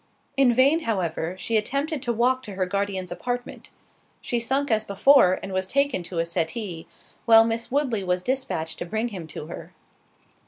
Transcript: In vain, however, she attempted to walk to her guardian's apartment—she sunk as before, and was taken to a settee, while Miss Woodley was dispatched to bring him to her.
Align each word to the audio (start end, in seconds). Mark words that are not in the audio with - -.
In 0.35 0.51
vain, 0.55 0.79
however, 0.79 1.35
she 1.37 1.57
attempted 1.57 2.01
to 2.01 2.11
walk 2.11 2.41
to 2.41 2.55
her 2.55 2.65
guardian's 2.65 3.11
apartment—she 3.11 4.39
sunk 4.39 4.71
as 4.71 4.83
before, 4.83 5.39
and 5.43 5.53
was 5.53 5.67
taken 5.67 6.01
to 6.01 6.17
a 6.17 6.25
settee, 6.25 6.87
while 7.25 7.45
Miss 7.45 7.69
Woodley 7.69 8.03
was 8.03 8.23
dispatched 8.23 8.79
to 8.79 8.85
bring 8.87 9.09
him 9.09 9.27
to 9.27 9.45
her. 9.45 9.73